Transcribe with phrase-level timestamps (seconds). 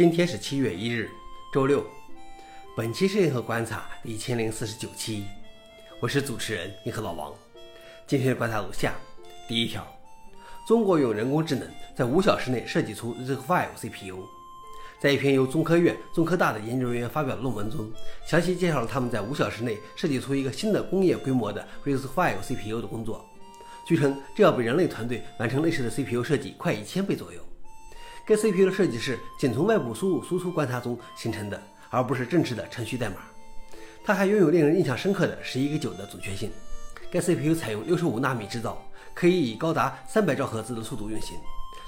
[0.00, 1.10] 今天是七月一日，
[1.52, 1.84] 周六。
[2.74, 5.24] 本期是银河观察一千零四十九期，
[6.00, 7.30] 我是主持人银河老王。
[8.06, 8.94] 今天的观察如下：
[9.46, 9.86] 第一条，
[10.66, 14.26] 中国用人工智能在五小时内设计出 RISC-V CPU。
[14.98, 17.92] 在一篇由中科院、中科大的研究人员发表的论文中，
[18.26, 23.22] 详细介绍了他们在五小时内设计出一个新的工业规模的 RISC-V CPU 的工作。
[23.84, 27.42] 据称，这要比人类团队完成类似的 CPU 设计快一千倍左右。
[28.26, 33.16] 该 CPU 的设计是仅从外部输入输出观察中形成的，而不是正式的程序代码。
[34.04, 36.50] 它还拥有令人印象深刻的十一个九的准确性。
[37.10, 38.80] 该 CPU 采用六十五纳米制造，
[39.14, 41.36] 可以以高达三百兆赫兹的速度运行。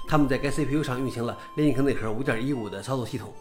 [0.07, 3.33] 他们在该 CPU 上运行了另一个内核五点一五的操作系统。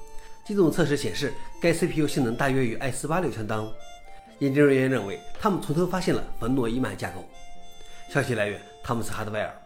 [0.44, 3.68] 机动测试显示，该 CPU 性能大约与 i 四八六相当。
[4.38, 7.24] 研究人员认为，他们从头发现了冯诺依曼架构。
[8.08, 9.61] 消息来源：汤姆斯哈德威尔。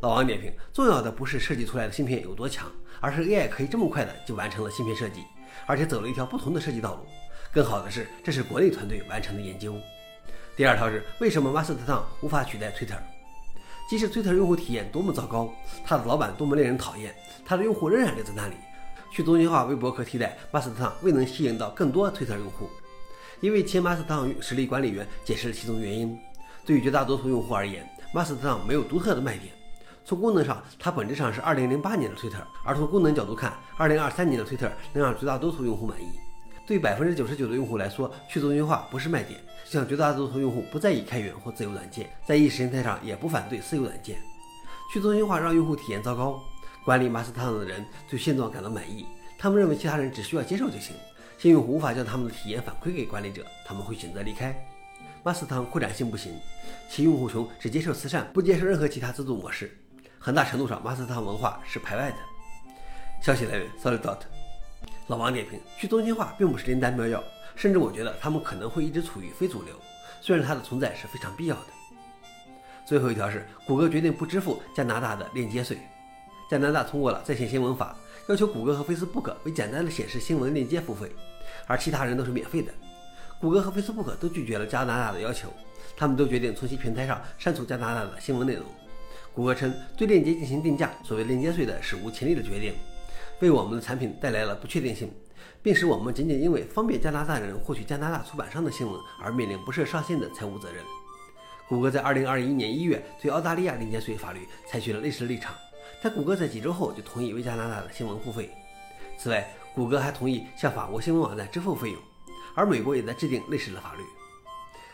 [0.00, 5.24] 老王点评：重要的不是设计出来的芯片有多强，而是 AI 可以这么快的就完成了芯片设计，
[5.66, 7.06] 而且走了一条不同的设计道路。
[7.52, 9.74] 更好的是，这是国内团队完成的研究。
[10.54, 12.98] 第二条是为什么 Mastodon 无法取代 Twitter？
[13.88, 15.50] 即使 Twitter 用户体验多么糟糕，
[15.84, 18.54] 它的老板多么令人讨厌，它的用户仍然留在那里。
[19.12, 22.68] 去中心化微博可替代 Mastodon 未能吸引到更多 Twitter 用户。
[23.40, 26.18] 一位前 Mastodon 实力管理员解释了其中原因：
[26.66, 29.54] 对于绝大多数用户而言，Mastodon 没有独特的卖点。
[30.06, 36.06] 从功能上，它本质上是2008年的 Twitter；而从功能角度看，2023年的 Twitter 能让绝大多数用户满意。
[36.64, 44.16] 对百分之九十九的用户来说，去中心化不是卖点，就像绝大多数用户不在意开源或自由软件，在意识形态上也不反对私有软件。
[44.92, 46.40] 去中心化让用户体验糟糕，
[46.84, 50.94] 管理 Mastern 的人对现状感到满意，他们认为其他人只需要接受就行。
[51.36, 54.56] 新用户无法将他们的体验反馈给管理者，他们会选择离开。
[55.24, 56.32] Mastern 扩展性不行，
[56.88, 59.76] 其用户群只接受慈善，不接受任何其他制度模式。
[60.26, 62.16] 很大程度上，马斯特文化是排外的。
[63.22, 64.18] 消息来源：Solidot。
[65.06, 67.22] 老王点评：去中心化并不是灵丹妙药，
[67.54, 69.72] 甚至我觉得他们可能会一直处于非主流，
[70.20, 71.66] 虽然它的存在是非常必要的。
[72.84, 75.78] 最后一条是，谷歌决定不支付加拿大的链接税。
[76.50, 77.94] 加拿大通过了在线新闻法，
[78.28, 81.08] 要求谷歌和 Facebook 为简单的显示新闻链接付费，
[81.68, 82.74] 而其他人都是免费的。
[83.40, 85.52] 谷歌和 Facebook 都拒绝了加拿大的要求，
[85.96, 88.64] 他们都决定从其平台上删除加拿大的新闻内容。
[89.36, 92.72] 谷歌称，对链接进行定价，所谓链接税的史无前例的决定，
[93.40, 95.12] 为我们的产品带来了不确定性，
[95.62, 100.82] 并使我们仅仅因为方便加拿大人获取加拿大出版商的新闻而面临不设上限的财务责任。
[101.68, 105.54] 谷歌在2021年1月对澳大利亚链接税法律采取了类似的立场，
[106.02, 108.50] 但谷歌在几周后就同意为加拿大的新闻付费。
[109.18, 112.00] 此外，谷歌还同意向法国新闻网站支付费用，
[112.54, 114.02] 而美国也在制定类似的法律。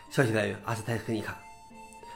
[0.09, 1.39] 消息来源：阿斯泰克尼卡。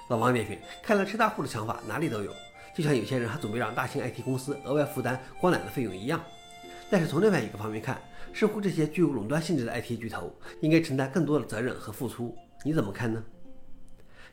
[0.10, 2.34] 老王点评：看来吃大户的想法哪里都有，
[2.76, 6.24] 就像有些人还准备让大型 IT 公司额外负担光缆的费用一样。
[6.90, 8.02] 但是从另外一个方面看，
[8.34, 12.36] 似乎这些具有垄断性质的 IT 巨头应该承担更多的责任和付出。
[12.64, 13.24] 你怎么看呢？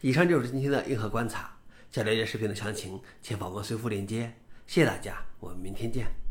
[0.00, 1.50] 以上就是今天的硬核观察。
[1.90, 4.32] 想了解视频的详情，请访问随附链接。
[4.66, 6.23] 谢谢大家，我们明天见。